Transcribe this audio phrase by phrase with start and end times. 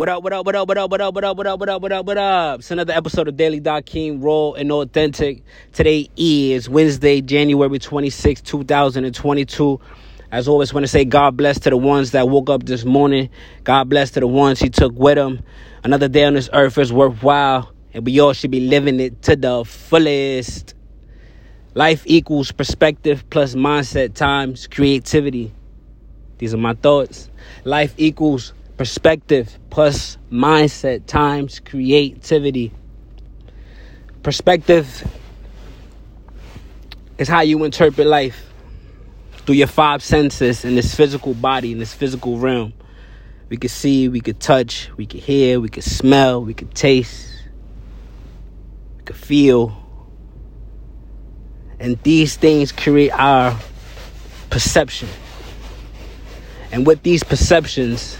[0.00, 1.68] What up, what up, what up, what up, what up, what up, what up, what
[1.68, 2.60] up, what up, what up?
[2.60, 5.42] It's another episode of Daily Doc King, raw and authentic.
[5.74, 9.78] Today is Wednesday, January 26, 2022.
[10.32, 13.28] As always, want to say God bless to the ones that woke up this morning.
[13.62, 15.42] God bless to the ones He took with Him.
[15.84, 19.36] Another day on this earth is worthwhile, and we all should be living it to
[19.36, 20.72] the fullest.
[21.74, 25.52] Life equals perspective plus mindset times creativity.
[26.38, 27.28] These are my thoughts.
[27.64, 32.72] Life equals perspective plus mindset times creativity.
[34.22, 35.06] Perspective
[37.18, 38.42] is how you interpret life
[39.44, 42.72] through your five senses in this physical body, in this physical realm.
[43.50, 47.30] We could see, we could touch, we could hear, we could smell, we could taste,
[48.96, 49.76] we could feel.
[51.78, 53.58] And these things create our
[54.48, 55.10] perception.
[56.72, 58.16] And with these perceptions,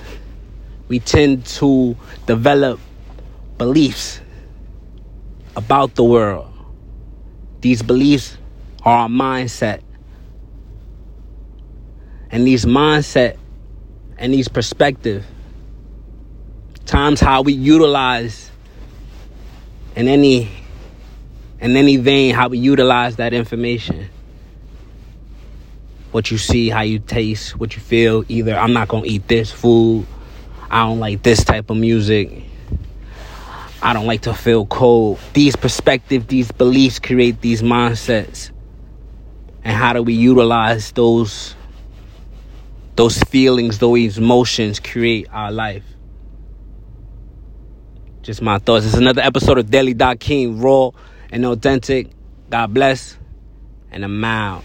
[0.91, 2.81] we tend to develop
[3.59, 4.21] beliefs
[5.55, 6.53] about the world.
[7.61, 8.37] These beliefs
[8.83, 9.83] are our mindset.
[12.33, 13.37] And these mindset
[14.19, 15.25] and these perspective
[16.87, 18.51] times how we utilize
[19.95, 20.51] in any
[21.61, 24.09] in any vein how we utilize that information
[26.11, 29.53] what you see how you taste what you feel either i'm not gonna eat this
[29.53, 30.05] food
[30.71, 32.45] I don't like this type of music.
[33.83, 35.19] I don't like to feel cold.
[35.33, 38.53] These perspectives, these beliefs create these mindsets.
[39.65, 41.57] And how do we utilize those
[42.95, 45.85] those feelings, those emotions create our life?
[48.23, 48.87] Just my thoughts.
[48.87, 50.91] It's another episode of Daily Doc King, raw
[51.33, 52.11] and authentic.
[52.49, 53.17] God bless,
[53.91, 54.63] and I'm out.